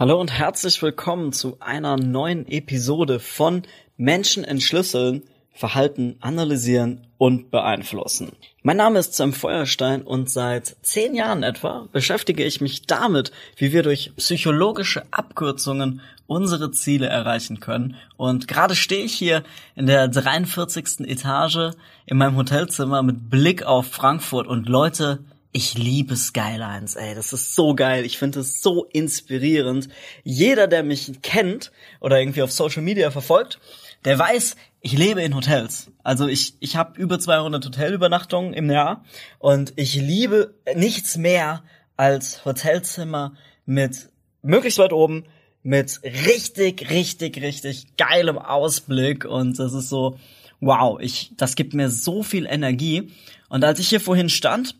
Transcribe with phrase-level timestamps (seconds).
[0.00, 3.62] Hallo und herzlich willkommen zu einer neuen Episode von
[3.96, 8.30] Menschen entschlüsseln, Verhalten analysieren und beeinflussen.
[8.62, 13.72] Mein Name ist Sam Feuerstein und seit zehn Jahren etwa beschäftige ich mich damit, wie
[13.72, 17.96] wir durch psychologische Abkürzungen unsere Ziele erreichen können.
[18.16, 19.42] Und gerade stehe ich hier
[19.74, 21.08] in der 43.
[21.08, 21.72] Etage
[22.06, 25.18] in meinem Hotelzimmer mit Blick auf Frankfurt und Leute,
[25.52, 27.14] ich liebe Skylines, ey.
[27.14, 28.04] Das ist so geil.
[28.04, 29.88] Ich finde es so inspirierend.
[30.22, 33.58] Jeder, der mich kennt oder irgendwie auf Social Media verfolgt,
[34.04, 35.90] der weiß, ich lebe in Hotels.
[36.04, 39.04] Also ich, ich habe über 200 Hotelübernachtungen im Jahr
[39.38, 41.64] und ich liebe nichts mehr
[41.96, 43.34] als Hotelzimmer
[43.66, 44.10] mit
[44.42, 45.24] möglichst weit oben,
[45.62, 50.18] mit richtig, richtig, richtig geilem Ausblick und das ist so,
[50.60, 53.12] wow, ich, das gibt mir so viel Energie.
[53.48, 54.76] Und als ich hier vorhin stand,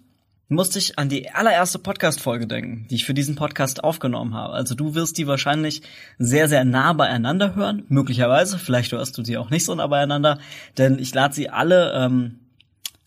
[0.48, 4.55] musste ich an die allererste Podcast-Folge denken, die ich für diesen Podcast aufgenommen habe.
[4.55, 5.83] Also du wirst die wahrscheinlich
[6.19, 8.59] sehr, sehr nah beieinander hören, möglicherweise.
[8.59, 10.39] Vielleicht hörst du sie auch nicht so nah beieinander,
[10.78, 12.41] denn ich lade sie alle ähm,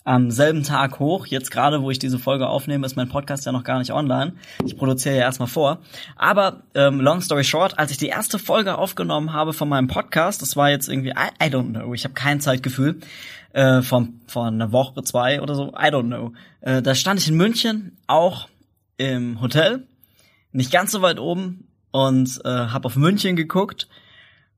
[0.04, 1.28] am selben Tag hoch.
[1.28, 4.34] Jetzt gerade, wo ich diese Folge aufnehme, ist mein Podcast ja noch gar nicht online.
[4.66, 5.80] Ich produziere ja erstmal vor.
[6.16, 10.42] Aber ähm, long story short, als ich die erste Folge aufgenommen habe von meinem Podcast,
[10.42, 13.00] das war jetzt irgendwie, I, I don't know, ich habe kein Zeitgefühl,
[13.54, 16.34] äh, von, von einer Woche, zwei oder so, I don't know.
[16.62, 18.48] Äh, da stand ich in München, auch
[18.98, 19.88] im Hotel,
[20.52, 23.88] nicht ganz so weit oben und äh, habe auf München geguckt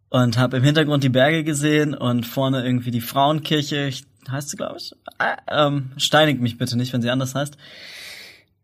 [0.09, 4.57] und habe im Hintergrund die Berge gesehen und vorne irgendwie die Frauenkirche, ich, heißt sie
[4.57, 7.57] glaube ich, äh, ähm, steinigt mich bitte nicht, wenn sie anders heißt.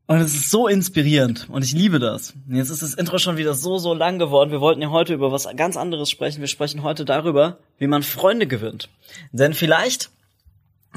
[0.10, 2.34] Und es ist so inspirierend und ich liebe das.
[2.48, 4.50] Jetzt ist das Intro schon wieder so, so lang geworden.
[4.50, 6.40] Wir wollten ja heute über was ganz anderes sprechen.
[6.40, 8.90] Wir sprechen heute darüber, wie man Freunde gewinnt.
[9.32, 10.10] Denn vielleicht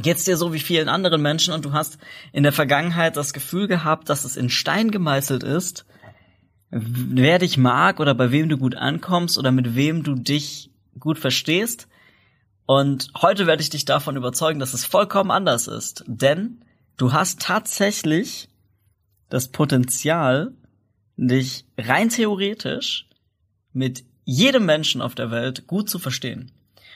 [0.00, 1.98] geht's dir so wie vielen anderen Menschen und du hast
[2.32, 5.84] in der Vergangenheit das Gefühl gehabt, dass es in Stein gemeißelt ist,
[6.70, 11.18] wer dich mag oder bei wem du gut ankommst oder mit wem du dich gut
[11.18, 11.86] verstehst.
[12.66, 16.04] Und heute werde ich dich davon überzeugen, dass es vollkommen anders ist.
[16.06, 16.64] Denn
[16.96, 18.48] du hast tatsächlich
[19.28, 20.52] das Potenzial,
[21.16, 23.08] dich rein theoretisch
[23.72, 26.52] mit jedem Menschen auf der Welt gut zu verstehen.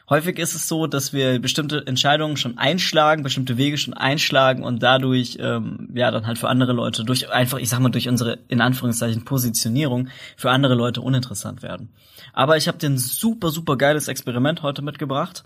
[0.08, 4.80] Häufig ist es so, dass wir bestimmte Entscheidungen schon einschlagen, bestimmte Wege schon einschlagen und
[4.80, 8.38] dadurch ähm, ja dann halt für andere Leute durch einfach, ich sag mal, durch unsere
[8.46, 11.88] in Anführungszeichen Positionierung für andere Leute uninteressant werden.
[12.32, 15.42] Aber ich habe dir ein super, super geiles Experiment heute mitgebracht,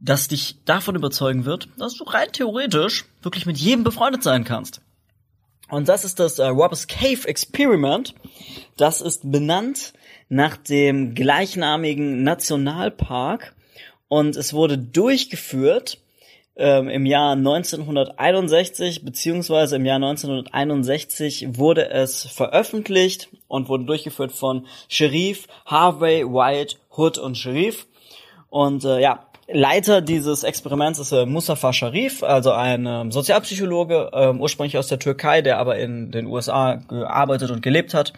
[0.00, 4.80] das dich davon überzeugen wird, dass du rein theoretisch wirklich mit jedem befreundet sein kannst.
[5.68, 8.14] Und das ist das äh, Robbers Cave Experiment.
[8.78, 9.92] Das ist benannt
[10.30, 13.54] nach dem gleichnamigen Nationalpark
[14.08, 15.98] und es wurde durchgeführt
[16.58, 24.66] ähm, im Jahr 1961 beziehungsweise im Jahr 1961 wurde es veröffentlicht und wurde durchgeführt von
[24.88, 27.86] Sherif, Harvey, White, Hood und Sherif.
[28.50, 34.32] Und äh, ja, Leiter dieses Experiments ist äh, Mustafa Sharif, also ein äh, Sozialpsychologe, äh,
[34.34, 38.12] ursprünglich aus der Türkei, der aber in den USA gearbeitet und gelebt hat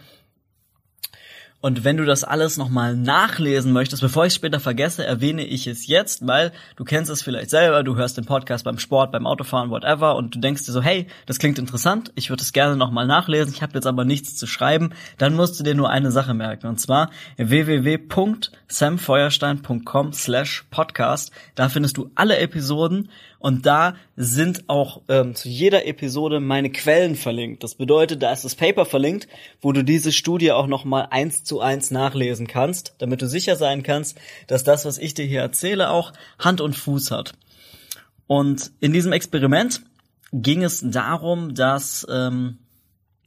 [1.61, 5.67] und wenn du das alles nochmal nachlesen möchtest, bevor ich es später vergesse, erwähne ich
[5.67, 9.27] es jetzt, weil du kennst es vielleicht selber, du hörst den Podcast beim Sport, beim
[9.27, 12.75] Autofahren, whatever, und du denkst dir so, hey, das klingt interessant, ich würde es gerne
[12.75, 16.11] nochmal nachlesen, ich habe jetzt aber nichts zu schreiben, dann musst du dir nur eine
[16.11, 21.31] Sache merken, und zwar www.samfeuerstein.com slash podcast.
[21.53, 23.09] Da findest du alle Episoden
[23.41, 27.63] und da sind auch ähm, zu jeder Episode meine Quellen verlinkt.
[27.63, 29.27] Das bedeutet, da ist das Paper verlinkt,
[29.61, 33.81] wo du diese Studie auch nochmal eins zu eins nachlesen kannst, damit du sicher sein
[33.81, 37.33] kannst, dass das, was ich dir hier erzähle, auch Hand und Fuß hat.
[38.27, 39.81] Und in diesem Experiment
[40.31, 42.59] ging es darum, dass ähm,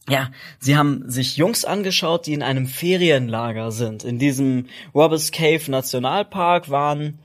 [0.08, 0.30] ja,
[0.60, 4.04] sie haben sich Jungs angeschaut, die in einem Ferienlager sind.
[4.04, 7.18] In diesem Robbers Cave Nationalpark waren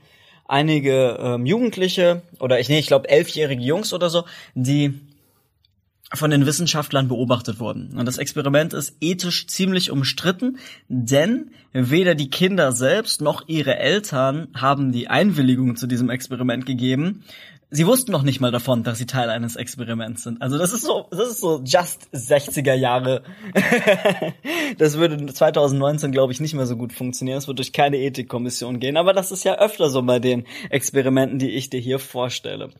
[0.50, 4.24] einige ähm, Jugendliche oder ich nee, ich glaube elfjährige Jungs oder so,
[4.54, 5.00] die
[6.12, 7.96] von den Wissenschaftlern beobachtet wurden.
[7.96, 14.48] Und das Experiment ist ethisch ziemlich umstritten, denn weder die Kinder selbst noch ihre Eltern
[14.54, 17.22] haben die Einwilligung zu diesem Experiment gegeben
[17.70, 20.42] sie wussten noch nicht mal davon, dass sie Teil eines Experiments sind.
[20.42, 23.22] Also das ist so, das ist so just 60er Jahre.
[24.78, 27.38] das würde 2019, glaube ich, nicht mehr so gut funktionieren.
[27.38, 28.96] Es wird durch keine Ethikkommission gehen.
[28.96, 32.70] Aber das ist ja öfter so bei den Experimenten, die ich dir hier vorstelle.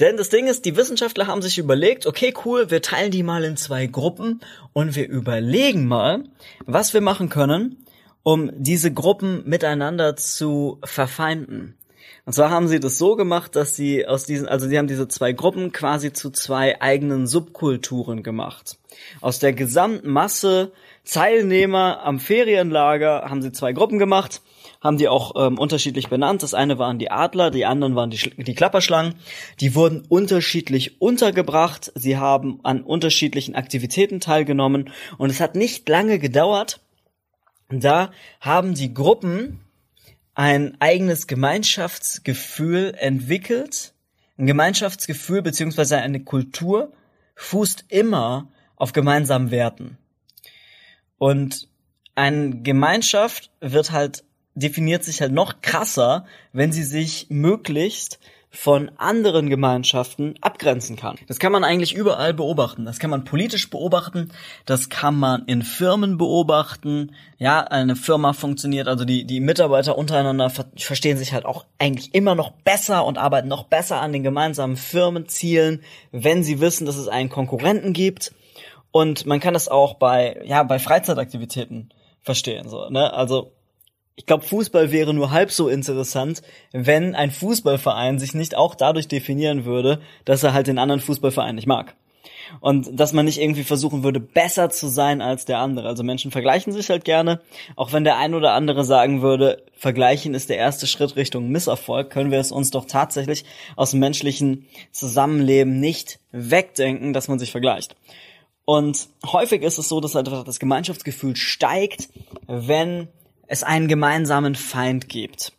[0.00, 3.44] Denn das Ding ist, die Wissenschaftler haben sich überlegt, okay, cool, wir teilen die mal
[3.44, 4.40] in zwei Gruppen
[4.72, 6.24] und wir überlegen mal,
[6.66, 7.86] was wir machen können,
[8.22, 11.76] um diese Gruppen miteinander zu verfeinden.
[12.24, 15.06] Und zwar haben sie das so gemacht, dass sie aus diesen, also sie haben diese
[15.08, 18.78] zwei Gruppen quasi zu zwei eigenen Subkulturen gemacht.
[19.20, 20.72] Aus der gesamten Masse
[21.04, 24.42] Teilnehmer am Ferienlager haben sie zwei Gruppen gemacht,
[24.80, 26.42] haben die auch ähm, unterschiedlich benannt.
[26.42, 29.14] Das eine waren die Adler, die anderen waren die, die Klapperschlangen.
[29.60, 31.92] Die wurden unterschiedlich untergebracht.
[31.94, 36.80] Sie haben an unterschiedlichen Aktivitäten teilgenommen und es hat nicht lange gedauert.
[37.68, 38.10] Da
[38.40, 39.60] haben die Gruppen
[40.36, 43.94] ein eigenes Gemeinschaftsgefühl entwickelt.
[44.36, 46.92] Ein Gemeinschaftsgefühl beziehungsweise eine Kultur
[47.36, 49.96] fußt immer auf gemeinsamen Werten.
[51.16, 51.68] Und
[52.14, 54.24] eine Gemeinschaft wird halt,
[54.54, 58.20] definiert sich halt noch krasser, wenn sie sich möglichst
[58.56, 61.16] von anderen Gemeinschaften abgrenzen kann.
[61.28, 62.86] Das kann man eigentlich überall beobachten.
[62.86, 64.32] Das kann man politisch beobachten,
[64.64, 67.14] das kann man in Firmen beobachten.
[67.38, 72.14] Ja, eine Firma funktioniert, also die, die Mitarbeiter untereinander ver verstehen sich halt auch eigentlich
[72.14, 76.96] immer noch besser und arbeiten noch besser an den gemeinsamen Firmenzielen, wenn sie wissen, dass
[76.96, 78.32] es einen Konkurrenten gibt.
[78.90, 81.90] Und man kann das auch bei, ja, bei Freizeitaktivitäten
[82.22, 83.12] verstehen, so, ne?
[83.12, 83.52] Also,
[84.16, 86.42] ich glaube, Fußball wäre nur halb so interessant,
[86.72, 91.54] wenn ein Fußballverein sich nicht auch dadurch definieren würde, dass er halt den anderen Fußballverein
[91.54, 91.94] nicht mag.
[92.60, 95.88] Und dass man nicht irgendwie versuchen würde, besser zu sein als der andere.
[95.88, 97.40] Also Menschen vergleichen sich halt gerne.
[97.74, 102.08] Auch wenn der ein oder andere sagen würde, vergleichen ist der erste Schritt Richtung Misserfolg,
[102.08, 107.50] können wir es uns doch tatsächlich aus dem menschlichen Zusammenleben nicht wegdenken, dass man sich
[107.50, 107.96] vergleicht.
[108.64, 112.08] Und häufig ist es so, dass halt das Gemeinschaftsgefühl steigt,
[112.46, 113.08] wenn
[113.46, 115.52] es einen gemeinsamen Feind gibt.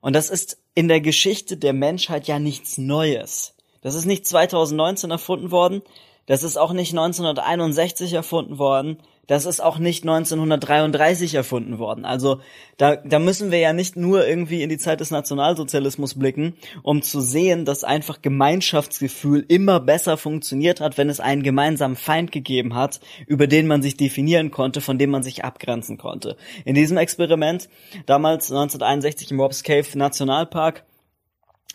[0.00, 3.54] Und das ist in der Geschichte der Menschheit ja nichts Neues.
[3.82, 5.82] Das ist nicht 2019 erfunden worden,
[6.26, 8.98] das ist auch nicht 1961 erfunden worden,
[9.28, 12.04] das ist auch nicht 1933 erfunden worden.
[12.04, 12.40] Also
[12.76, 17.02] da, da müssen wir ja nicht nur irgendwie in die Zeit des Nationalsozialismus blicken, um
[17.02, 22.74] zu sehen, dass einfach Gemeinschaftsgefühl immer besser funktioniert hat, wenn es einen gemeinsamen Feind gegeben
[22.74, 26.36] hat, über den man sich definieren konnte, von dem man sich abgrenzen konnte.
[26.64, 27.68] In diesem Experiment,
[28.06, 30.84] damals 1961 im Robs Cave Nationalpark,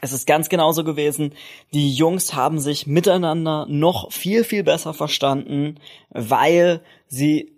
[0.01, 1.33] es ist ganz genauso gewesen.
[1.73, 5.79] Die Jungs haben sich miteinander noch viel, viel besser verstanden,
[6.09, 7.53] weil sie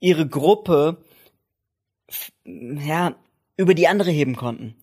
[0.00, 0.98] ihre Gruppe,
[2.44, 3.14] ja,
[3.56, 4.76] über die andere heben konnten.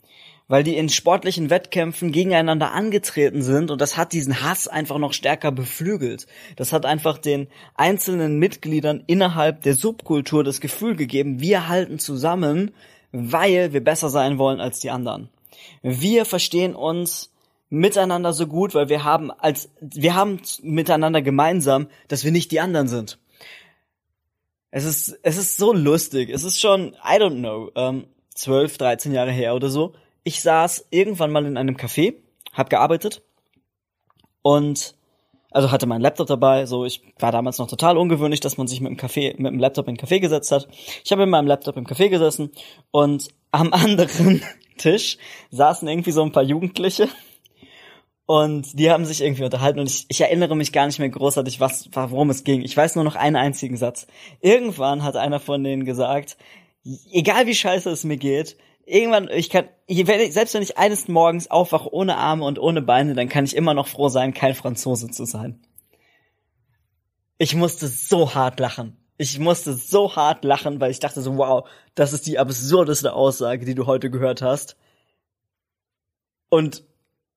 [0.48, 5.13] Weil die in sportlichen Wettkämpfen gegeneinander angetreten sind und das hat diesen Hass einfach noch
[5.13, 6.27] stärker beflügelt.
[6.57, 12.71] Das hat einfach den einzelnen Mitgliedern innerhalb der Subkultur das Gefühl gegeben, wir halten zusammen,
[13.12, 15.30] weil wir besser sein wollen als die anderen.
[15.81, 17.31] Wir verstehen uns
[17.69, 22.60] miteinander so gut, weil wir haben als wir haben miteinander gemeinsam, dass wir nicht die
[22.60, 23.18] anderen sind.
[24.72, 26.30] Es ist es ist so lustig.
[26.30, 29.94] Es ist schon I don't know ähm, 12, 13 Jahre her oder so.
[30.24, 32.16] Ich saß irgendwann mal in einem Café,
[32.54, 33.22] hab gearbeitet
[34.42, 34.96] und
[35.52, 38.80] also hatte meinen Laptop dabei, so ich war damals noch total ungewöhnlich, dass man sich
[38.80, 40.68] mit dem Café, mit dem Laptop in den Café gesetzt hat.
[41.04, 42.52] Ich habe in meinem Laptop im Café gesessen
[42.92, 44.42] und am anderen
[44.81, 45.18] Tisch
[45.51, 47.07] saßen irgendwie so ein paar Jugendliche
[48.25, 51.60] und die haben sich irgendwie unterhalten und ich, ich erinnere mich gar nicht mehr großartig,
[51.60, 52.62] was, worum es ging.
[52.62, 54.07] Ich weiß nur noch einen einzigen Satz.
[54.39, 56.38] Irgendwann hat einer von denen gesagt,
[57.12, 61.94] egal wie scheiße es mir geht, irgendwann, ich kann, selbst wenn ich eines Morgens aufwache
[61.94, 65.25] ohne Arme und ohne Beine, dann kann ich immer noch froh sein, kein Franzose zu
[65.25, 65.60] sein.
[67.38, 69.00] Ich musste so hart lachen.
[69.18, 73.65] Ich musste so hart lachen, weil ich dachte so, wow, das ist die absurdeste Aussage,
[73.65, 74.77] die du heute gehört hast.
[76.50, 76.84] Und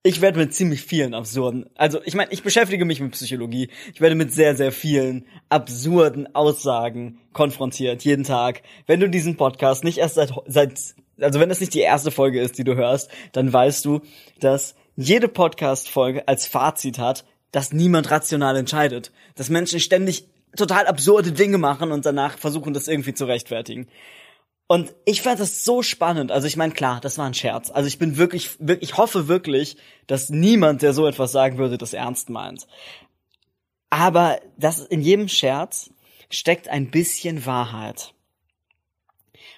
[0.03, 3.71] ich werde mit ziemlich vielen absurden, also ich meine, ich beschäftige mich mit Psychologie.
[3.95, 8.63] Ich werde mit sehr, sehr vielen absurden Aussagen konfrontiert, jeden Tag.
[8.87, 12.41] Wenn du diesen Podcast nicht erst seit, seit also wenn das nicht die erste Folge
[12.41, 14.03] ist, die du hörst, dann weißt du,
[14.41, 19.11] dass jede Podcast-Folge als Fazit hat, dass niemand rational entscheidet.
[19.37, 23.89] Dass Menschen ständig total absurde Dinge machen und danach versuchen, das irgendwie zu rechtfertigen.
[24.67, 26.33] Und ich fand das so spannend.
[26.33, 27.71] Also ich meine, klar, das war ein Scherz.
[27.71, 31.77] Also ich bin wirklich, wirklich, ich hoffe wirklich, dass niemand, der so etwas sagen würde,
[31.77, 32.67] das ernst meint.
[33.91, 35.91] Aber das in jedem Scherz
[36.31, 38.15] steckt ein bisschen Wahrheit.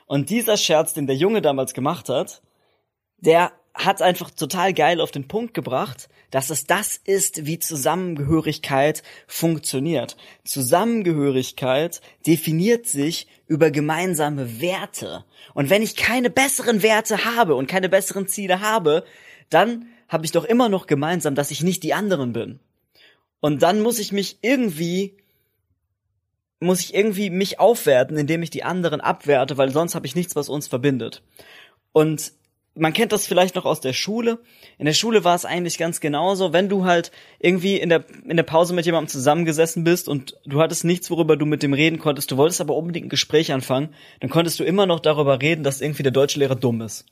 [0.06, 2.42] Und dieser Scherz, den der Junge damals gemacht hat,
[3.18, 9.02] der hat einfach total geil auf den Punkt gebracht, dass es das ist, wie Zusammengehörigkeit
[9.26, 10.16] funktioniert.
[10.44, 15.24] Zusammengehörigkeit definiert sich über gemeinsame Werte.
[15.54, 19.04] Und wenn ich keine besseren Werte habe und keine besseren Ziele habe,
[19.50, 22.58] dann habe ich doch immer noch gemeinsam, dass ich nicht die anderen bin.
[23.40, 25.16] Und dann muss ich mich irgendwie
[26.58, 30.34] muss ich irgendwie mich aufwerten, indem ich die anderen abwerte, weil sonst habe ich nichts,
[30.36, 31.22] was uns verbindet.
[31.92, 32.32] Und
[32.76, 34.38] man kennt das vielleicht noch aus der Schule.
[34.78, 36.52] In der Schule war es eigentlich ganz genauso.
[36.52, 40.60] Wenn du halt irgendwie in der, in der Pause mit jemandem zusammengesessen bist und du
[40.60, 43.94] hattest nichts, worüber du mit dem reden konntest, du wolltest aber unbedingt ein Gespräch anfangen,
[44.20, 47.06] dann konntest du immer noch darüber reden, dass irgendwie der Deutschlehrer dumm ist.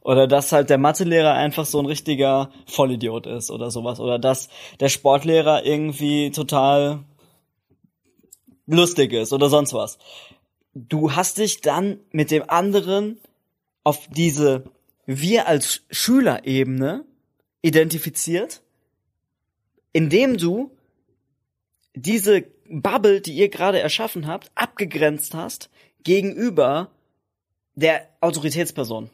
[0.00, 4.00] Oder dass halt der Mathelehrer einfach so ein richtiger Vollidiot ist oder sowas.
[4.00, 4.48] Oder dass
[4.80, 7.04] der Sportlehrer irgendwie total
[8.66, 9.98] lustig ist oder sonst was.
[10.74, 13.18] Du hast dich dann mit dem anderen
[13.84, 14.64] auf diese
[15.06, 17.04] wir als Schülerebene
[17.62, 18.62] identifiziert,
[19.92, 20.70] indem du
[21.94, 25.70] diese Bubble, die ihr gerade erschaffen habt, abgegrenzt hast
[26.02, 26.90] gegenüber
[27.74, 29.10] der Autoritätsperson.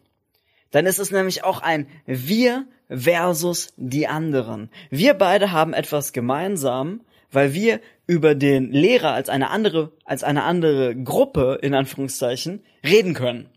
[0.70, 4.70] Dann ist es nämlich auch ein Wir versus die anderen.
[4.90, 7.00] Wir beide haben etwas gemeinsam,
[7.32, 13.14] weil wir über den Lehrer als eine andere, als eine andere Gruppe, in Anführungszeichen, reden
[13.14, 13.48] können.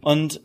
[0.00, 0.40] Und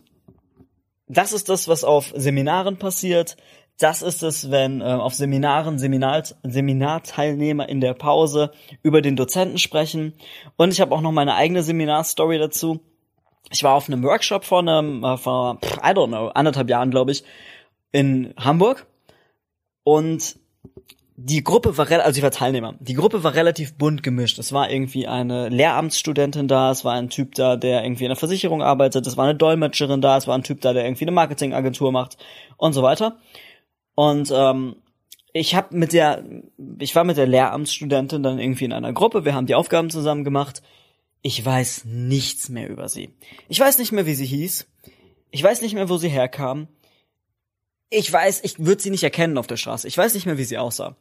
[1.10, 3.36] das ist das, was auf Seminaren passiert.
[3.80, 8.51] Das ist es, wenn äh, auf Seminaren Seminar, Seminarteilnehmer in der Pause
[8.84, 10.13] über den Dozenten sprechen.
[10.56, 12.80] Und ich habe auch noch meine eigene Seminarstory dazu.
[13.51, 17.12] Ich war auf einem Workshop vor einem, äh, vor, I don't know, anderthalb Jahren, glaube
[17.12, 17.24] ich,
[17.92, 18.86] in Hamburg.
[19.84, 20.38] Und
[21.22, 22.76] die Gruppe war, also ich war Teilnehmer.
[22.80, 24.40] Die Gruppe war relativ bunt gemischt.
[24.40, 28.16] Es war irgendwie eine Lehramtsstudentin da, es war ein Typ da, der irgendwie in der
[28.16, 31.12] Versicherung arbeitet, es war eine Dolmetscherin da, es war ein Typ da, der irgendwie eine
[31.12, 32.18] Marketingagentur macht
[32.56, 33.18] und so weiter.
[33.96, 34.78] Und ähm,
[35.34, 36.24] ich habe mit der,
[36.80, 39.26] ich war mit der Lehramtsstudentin dann irgendwie in einer Gruppe.
[39.26, 40.62] Wir haben die Aufgaben zusammen gemacht.
[41.22, 43.10] Ich weiß nichts mehr über sie.
[43.50, 44.68] Ich weiß nicht mehr, wie sie hieß.
[45.32, 46.70] Ich weiß nicht mehr, wo sie herkam.
[47.89, 49.88] Ich weiß, ich würde sie nicht erkennen auf der Straße.
[49.88, 50.96] Ich weiß nicht mehr, wie sie aussah.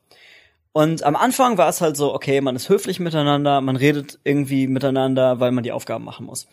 [0.72, 4.66] Und am Anfang war es halt so, okay, man ist höflich miteinander, man redet irgendwie
[4.66, 6.46] miteinander, weil man die Aufgaben machen muss.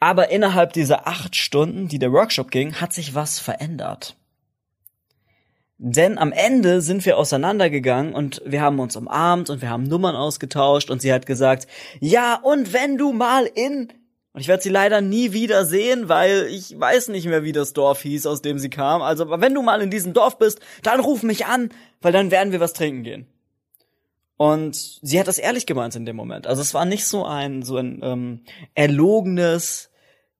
[0.00, 4.16] Aber innerhalb dieser acht Stunden, die der Workshop ging, hat sich was verändert.
[5.78, 10.16] Denn am Ende sind wir auseinandergegangen und wir haben uns umarmt und wir haben Nummern
[10.16, 11.66] ausgetauscht und sie hat gesagt,
[12.00, 13.92] ja, und wenn du mal in
[14.34, 17.74] und ich werde sie leider nie wieder sehen, weil ich weiß nicht mehr, wie das
[17.74, 19.02] Dorf hieß, aus dem sie kam.
[19.02, 21.68] Also, wenn du mal in diesem Dorf bist, dann ruf mich an,
[22.00, 23.26] weil dann werden wir was trinken gehen.
[24.38, 26.46] Und sie hat das ehrlich gemeint in dem Moment.
[26.46, 28.40] Also es war nicht so ein so ein ähm,
[28.74, 29.90] erlogenes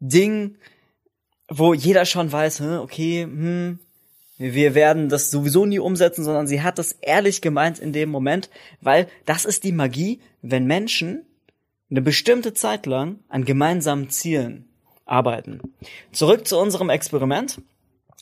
[0.00, 0.56] Ding,
[1.48, 3.78] wo jeder schon weiß, hm, okay, hm,
[4.38, 8.50] wir werden das sowieso nie umsetzen, sondern sie hat das ehrlich gemeint in dem Moment,
[8.80, 11.24] weil das ist die Magie, wenn Menschen
[11.92, 14.68] eine bestimmte Zeit lang an gemeinsamen Zielen
[15.04, 15.60] arbeiten.
[16.10, 17.60] Zurück zu unserem Experiment.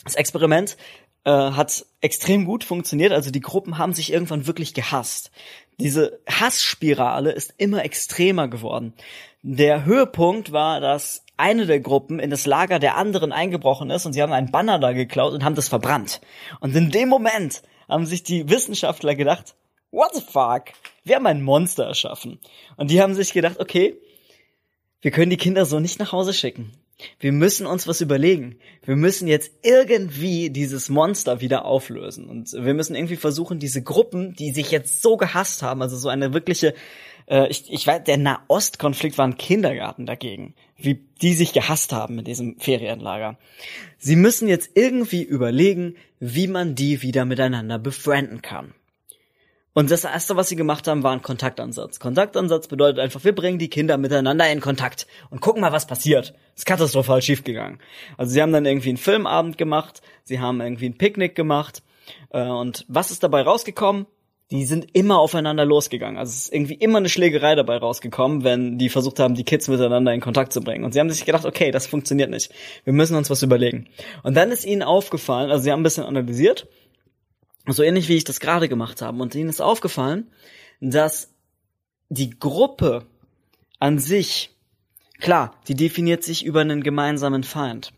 [0.04, 0.76] Das Experiment
[1.24, 5.30] äh, hat extrem gut funktioniert, also die Gruppen haben sich irgendwann wirklich gehasst.
[5.78, 8.92] Diese Hassspirale ist immer extremer geworden.
[9.42, 14.14] Der Höhepunkt war, dass eine der Gruppen in das Lager der anderen eingebrochen ist und
[14.14, 16.20] sie haben einen Banner da geklaut und haben das verbrannt.
[16.58, 19.54] Und in dem Moment haben sich die Wissenschaftler gedacht,
[19.90, 20.64] what the fuck?
[21.04, 22.38] Wir haben ein Monster erschaffen.
[22.76, 23.96] Und die haben sich gedacht, okay,
[25.00, 26.72] wir können die Kinder so nicht nach Hause schicken.
[27.18, 28.58] Wir müssen uns was überlegen.
[28.84, 32.28] Wir müssen jetzt irgendwie dieses Monster wieder auflösen.
[32.28, 36.10] Und wir müssen irgendwie versuchen, diese Gruppen, die sich jetzt so gehasst haben, also so
[36.10, 36.74] eine wirkliche,
[37.26, 42.18] äh, ich, ich weiß, der Nahostkonflikt war ein Kindergarten dagegen, wie die sich gehasst haben
[42.18, 43.38] in diesem Ferienlager.
[43.98, 48.74] Sie müssen jetzt irgendwie überlegen, wie man die wieder miteinander befrienden kann.
[49.72, 52.00] Und das erste, was sie gemacht haben, war ein Kontaktansatz.
[52.00, 56.34] Kontaktansatz bedeutet einfach, wir bringen die Kinder miteinander in Kontakt und gucken mal, was passiert.
[56.56, 57.78] Ist katastrophal schiefgegangen.
[58.16, 61.84] Also sie haben dann irgendwie einen Filmabend gemacht, sie haben irgendwie ein Picknick gemacht.
[62.30, 64.06] Äh, und was ist dabei rausgekommen?
[64.50, 66.18] Die sind immer aufeinander losgegangen.
[66.18, 69.68] Also es ist irgendwie immer eine Schlägerei dabei rausgekommen, wenn die versucht haben, die Kids
[69.68, 70.82] miteinander in Kontakt zu bringen.
[70.82, 72.50] Und sie haben sich gedacht, okay, das funktioniert nicht.
[72.82, 73.86] Wir müssen uns was überlegen.
[74.24, 76.66] Und dann ist ihnen aufgefallen, also sie haben ein bisschen analysiert
[77.72, 79.22] so ähnlich wie ich das gerade gemacht habe.
[79.22, 80.30] Und ihnen ist aufgefallen,
[80.80, 81.32] dass
[82.08, 83.06] die Gruppe
[83.78, 84.50] an sich,
[85.18, 87.92] klar, die definiert sich über einen gemeinsamen Feind.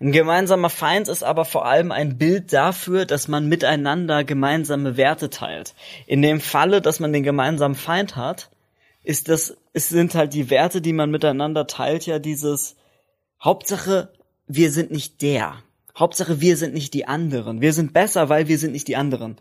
[0.00, 5.28] Ein gemeinsamer Feind ist aber vor allem ein Bild dafür, dass man miteinander gemeinsame Werte
[5.28, 5.74] teilt.
[6.06, 8.50] In dem Falle, dass man den gemeinsamen Feind hat,
[9.02, 12.76] ist das, es sind halt die Werte, die man miteinander teilt, ja dieses
[13.42, 14.12] Hauptsache,
[14.46, 15.62] wir sind nicht der.
[16.00, 17.60] Hauptsache, wir sind nicht die anderen.
[17.60, 19.36] Wir sind besser, weil wir sind nicht die anderen.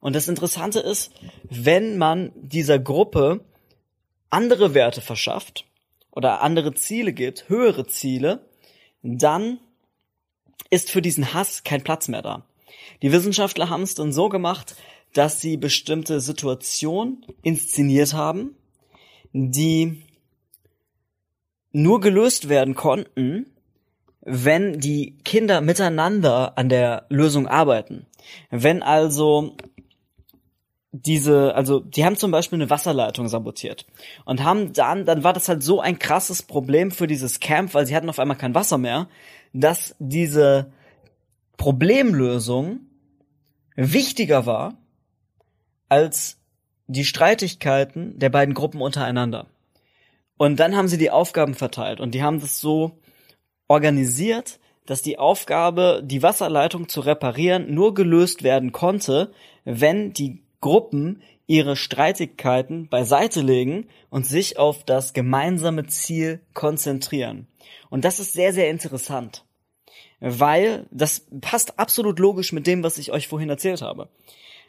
[0.00, 1.12] Und das Interessante ist,
[1.42, 3.44] wenn man dieser Gruppe
[4.30, 5.64] andere Werte verschafft
[6.12, 8.46] oder andere Ziele gibt, höhere Ziele,
[9.02, 9.58] dann
[10.70, 12.46] ist für diesen Hass kein Platz mehr da.
[13.02, 14.76] Die Wissenschaftler haben es dann so gemacht,
[15.14, 18.54] dass sie bestimmte Situationen inszeniert haben,
[19.32, 20.02] die
[21.72, 23.46] nur gelöst werden konnten,
[24.28, 28.06] wenn die Kinder miteinander an der Lösung arbeiten.
[28.50, 29.56] Wenn also
[30.92, 33.86] diese, also die haben zum Beispiel eine Wasserleitung sabotiert
[34.24, 37.86] und haben dann, dann war das halt so ein krasses Problem für dieses Camp, weil
[37.86, 39.08] sie hatten auf einmal kein Wasser mehr,
[39.52, 40.72] dass diese
[41.56, 42.80] Problemlösung
[43.76, 44.76] wichtiger war
[45.88, 46.38] als
[46.86, 49.46] die Streitigkeiten der beiden Gruppen untereinander.
[50.36, 52.98] Und dann haben sie die Aufgaben verteilt und die haben das so
[53.68, 59.30] organisiert, dass die Aufgabe, die Wasserleitung zu reparieren, nur gelöst werden konnte,
[59.64, 67.46] wenn die Gruppen ihre Streitigkeiten beiseite legen und sich auf das gemeinsame Ziel konzentrieren.
[67.90, 69.44] Und das ist sehr, sehr interessant,
[70.20, 74.08] weil das passt absolut logisch mit dem, was ich euch vorhin erzählt habe.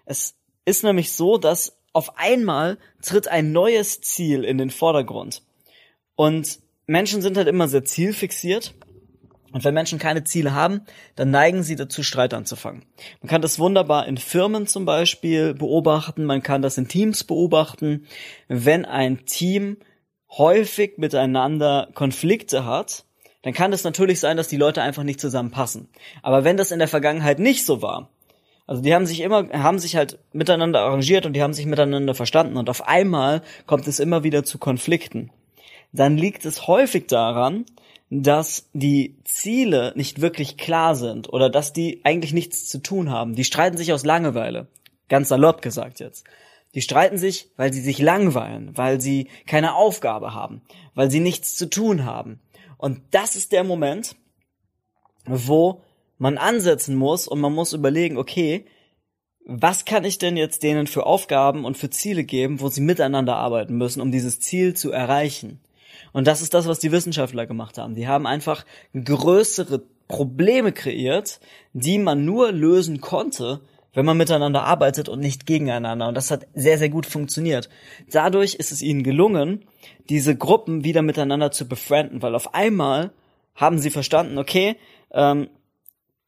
[0.06, 5.44] Es ist nämlich so, dass auf einmal tritt ein neues Ziel in den Vordergrund.
[6.16, 8.74] Und Menschen sind halt immer sehr zielfixiert
[9.52, 10.82] und wenn Menschen keine Ziele haben,
[11.16, 12.86] dann neigen sie dazu, Streit anzufangen.
[13.22, 18.06] Man kann das wunderbar in Firmen zum Beispiel beobachten, man kann das in Teams beobachten.
[18.48, 19.78] Wenn ein Team
[20.30, 23.06] häufig miteinander Konflikte hat,
[23.42, 25.90] dann kann es natürlich sein, dass die Leute einfach nicht zusammenpassen.
[26.22, 28.10] Aber wenn das in der Vergangenheit nicht so war,
[28.68, 32.14] also die haben sich immer, haben sich halt miteinander arrangiert und die haben sich miteinander
[32.14, 35.32] verstanden und auf einmal kommt es immer wieder zu Konflikten.
[35.92, 37.66] Dann liegt es häufig daran,
[38.10, 43.36] dass die Ziele nicht wirklich klar sind oder dass die eigentlich nichts zu tun haben.
[43.36, 44.68] Die streiten sich aus Langeweile.
[45.10, 46.26] Ganz salopp gesagt jetzt.
[46.76, 50.62] Die streiten sich, weil sie sich langweilen, weil sie keine Aufgabe haben,
[50.94, 52.40] weil sie nichts zu tun haben.
[52.78, 54.16] Und das ist der Moment,
[55.26, 55.82] wo
[56.18, 58.66] man ansetzen muss und man muss überlegen, okay,
[59.46, 63.36] was kann ich denn jetzt denen für Aufgaben und für Ziele geben, wo sie miteinander
[63.36, 65.60] arbeiten müssen, um dieses Ziel zu erreichen?
[66.12, 67.96] Und das ist das, was die Wissenschaftler gemacht haben.
[67.96, 71.40] Die haben einfach größere Probleme kreiert,
[71.74, 73.62] die man nur lösen konnte,
[73.94, 76.08] wenn man miteinander arbeitet und nicht gegeneinander.
[76.08, 77.70] Und das hat sehr, sehr gut funktioniert.
[78.12, 79.66] Dadurch ist es ihnen gelungen,
[80.10, 83.12] diese Gruppen wieder miteinander zu befrienden, weil auf einmal
[83.56, 84.78] haben sie verstanden, okay,
[85.12, 85.50] ähm,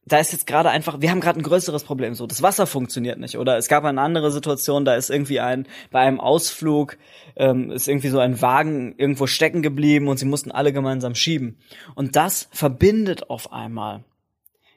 [0.04, 3.18] da ist jetzt gerade einfach, wir haben gerade ein größeres Problem, so das Wasser funktioniert
[3.18, 6.98] nicht oder es gab eine andere Situation, da ist irgendwie ein bei einem Ausflug
[7.36, 11.58] ähm, ist irgendwie so ein Wagen irgendwo stecken geblieben und sie mussten alle gemeinsam schieben
[11.94, 14.04] und das verbindet auf einmal.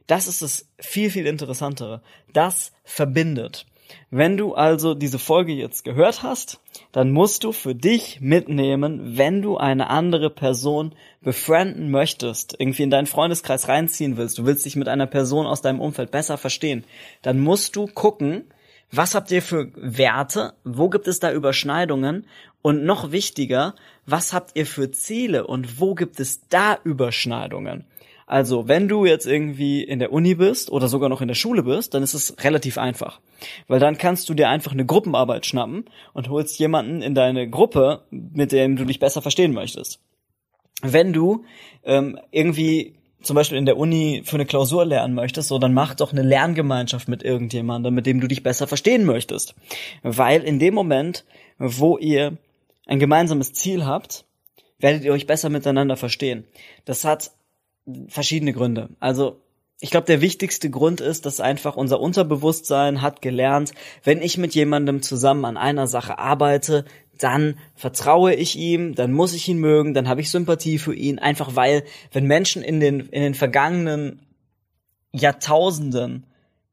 [0.08, 2.04] Das ist das viel viel interessantere.
[2.32, 3.65] Das verbindet.
[4.10, 6.60] Wenn du also diese Folge jetzt gehört hast,
[6.91, 12.89] dann musst du für dich mitnehmen, wenn du eine andere Person befrienden möchtest, irgendwie in
[12.89, 16.86] deinen Freundeskreis reinziehen willst, du willst dich mit einer Person aus deinem Umfeld besser verstehen,
[17.21, 18.45] dann musst du gucken,
[18.91, 20.54] was habt ihr für Werte?
[20.63, 22.28] Wo gibt es da Überschneidungen?
[22.62, 27.86] Und noch wichtiger, was habt ihr für Ziele und wo gibt es da Überschneidungen?
[28.28, 31.62] Also, wenn du jetzt irgendwie in der Uni bist oder sogar noch in der Schule
[31.62, 33.20] bist, dann ist es relativ einfach.
[33.68, 38.02] Weil dann kannst du dir einfach eine Gruppenarbeit schnappen und holst jemanden in deine Gruppe,
[38.10, 40.00] mit dem du dich besser verstehen möchtest.
[40.82, 41.46] Wenn du
[41.84, 45.96] ähm, irgendwie zum Beispiel in der Uni für eine Klausur lernen möchtest, so dann mach
[45.96, 49.56] doch eine Lerngemeinschaft mit irgendjemandem, mit dem du dich besser verstehen möchtest.
[50.04, 51.26] Weil in dem Moment,
[51.58, 52.38] wo ihr
[52.86, 54.26] ein gemeinsames Ziel habt,
[54.80, 56.46] werdet ihr euch besser miteinander verstehen.
[56.86, 57.32] Das hat
[58.08, 58.89] verschiedene Gründe.
[59.00, 59.41] Also
[59.82, 64.56] ich glaube, der wichtigste Grund ist, dass einfach unser Unterbewusstsein hat gelernt, wenn ich mit
[64.56, 66.86] jemandem zusammen an einer Sache arbeite,
[67.19, 71.19] dann vertraue ich ihm, dann muss ich ihn mögen, dann habe ich Sympathie für ihn,
[71.19, 74.21] einfach weil, wenn Menschen in den, in den vergangenen
[75.12, 76.26] Jahrtausenden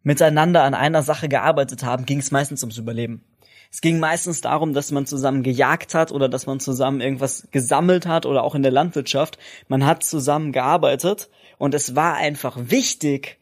[0.03, 3.25] miteinander an einer Sache gearbeitet haben, ging es meistens ums Überleben.
[3.73, 8.07] Es ging meistens darum, dass man zusammen gejagt hat oder dass man zusammen irgendwas gesammelt
[8.07, 9.39] hat oder auch in der Landwirtschaft.
[9.67, 13.39] Man hat zusammen gearbeitet und es war einfach wichtig,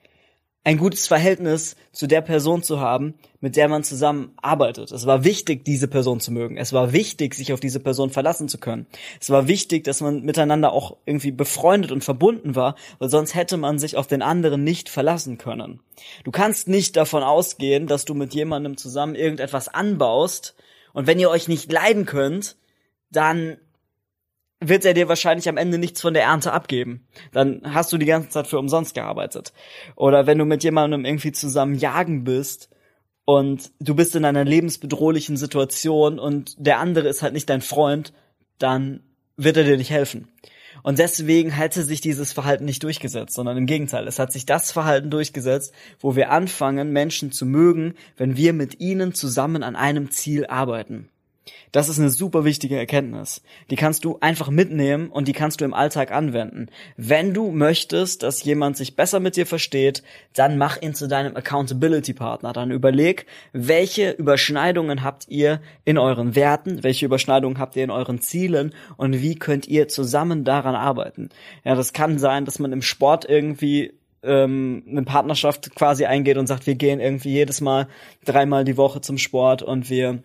[0.62, 4.92] ein gutes Verhältnis zu der Person zu haben, mit der man zusammen arbeitet.
[4.92, 6.58] Es war wichtig, diese Person zu mögen.
[6.58, 8.86] Es war wichtig, sich auf diese Person verlassen zu können.
[9.20, 13.56] Es war wichtig, dass man miteinander auch irgendwie befreundet und verbunden war, weil sonst hätte
[13.56, 15.80] man sich auf den anderen nicht verlassen können.
[16.24, 20.54] Du kannst nicht davon ausgehen, dass du mit jemandem zusammen irgendetwas anbaust
[20.92, 22.56] und wenn ihr euch nicht leiden könnt,
[23.10, 23.56] dann
[24.60, 27.06] wird er dir wahrscheinlich am Ende nichts von der Ernte abgeben.
[27.32, 29.52] Dann hast du die ganze Zeit für umsonst gearbeitet.
[29.96, 32.68] Oder wenn du mit jemandem irgendwie zusammen jagen bist
[33.24, 38.12] und du bist in einer lebensbedrohlichen Situation und der andere ist halt nicht dein Freund,
[38.58, 39.00] dann
[39.36, 40.28] wird er dir nicht helfen.
[40.82, 44.72] Und deswegen hätte sich dieses Verhalten nicht durchgesetzt, sondern im Gegenteil, es hat sich das
[44.72, 50.10] Verhalten durchgesetzt, wo wir anfangen, Menschen zu mögen, wenn wir mit ihnen zusammen an einem
[50.10, 51.08] Ziel arbeiten.
[51.72, 53.42] Das ist eine super wichtige Erkenntnis.
[53.70, 56.66] Die kannst du einfach mitnehmen und die kannst du im Alltag anwenden.
[56.96, 60.02] Wenn du möchtest, dass jemand sich besser mit dir versteht,
[60.34, 62.52] dann mach ihn zu deinem Accountability Partner.
[62.52, 68.20] Dann überleg, welche Überschneidungen habt ihr in euren Werten, welche Überschneidungen habt ihr in euren
[68.20, 71.30] Zielen und wie könnt ihr zusammen daran arbeiten.
[71.64, 76.46] Ja, das kann sein, dass man im Sport irgendwie ähm, eine Partnerschaft quasi eingeht und
[76.46, 77.88] sagt, wir gehen irgendwie jedes Mal
[78.24, 80.22] dreimal die Woche zum Sport und wir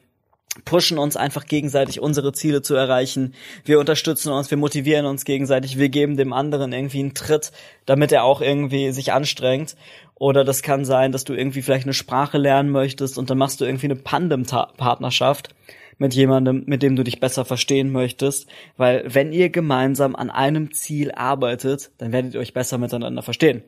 [0.63, 3.33] pushen uns einfach gegenseitig unsere Ziele zu erreichen.
[3.65, 7.51] Wir unterstützen uns, wir motivieren uns gegenseitig, wir geben dem anderen irgendwie einen Tritt,
[7.85, 9.75] damit er auch irgendwie sich anstrengt.
[10.15, 13.59] Oder das kann sein, dass du irgendwie vielleicht eine Sprache lernen möchtest und dann machst
[13.59, 15.49] du irgendwie eine Pandem-Partnerschaft
[15.97, 20.73] mit jemandem, mit dem du dich besser verstehen möchtest, weil wenn ihr gemeinsam an einem
[20.73, 23.63] Ziel arbeitet, dann werdet ihr euch besser miteinander verstehen.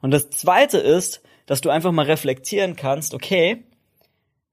[0.00, 3.64] Und das zweite ist, dass du einfach mal reflektieren kannst, okay,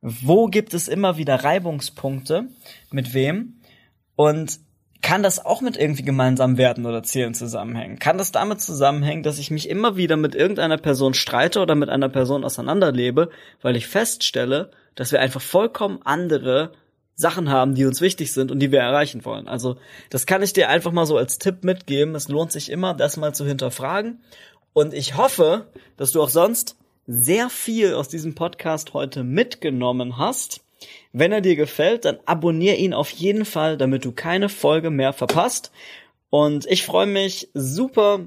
[0.02, 2.48] wo gibt es immer wieder Reibungspunkte,
[2.92, 3.62] mit wem
[4.16, 4.60] und
[5.02, 8.00] kann das auch mit irgendwie gemeinsamen Werten oder Zielen zusammenhängen?
[8.00, 11.90] Kann das damit zusammenhängen, dass ich mich immer wieder mit irgendeiner Person streite oder mit
[11.90, 13.30] einer Person auseinanderlebe,
[13.62, 16.74] weil ich feststelle, dass wir einfach vollkommen andere
[17.16, 19.48] Sachen haben, die uns wichtig sind und die wir erreichen wollen.
[19.48, 19.78] Also
[20.10, 22.16] das kann ich dir einfach mal so als Tipp mitgeben.
[22.16, 24.22] Es lohnt sich immer, das mal zu hinterfragen.
[24.74, 26.78] Und ich hoffe, dass du auch sonst
[27.12, 30.64] sehr viel aus diesem Podcast heute mitgenommen hast.
[31.12, 35.12] Wenn er dir gefällt, dann abonniere ihn auf jeden Fall, damit du keine Folge mehr
[35.12, 35.72] verpasst.
[36.30, 38.20] Und ich freue mich super,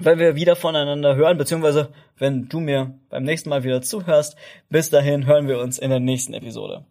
[0.00, 4.34] wenn wir wieder voneinander hören, beziehungsweise wenn du mir beim nächsten Mal wieder zuhörst.
[4.68, 6.84] Bis dahin hören wir uns in der nächsten Episode.